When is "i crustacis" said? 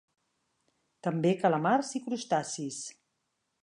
2.01-2.85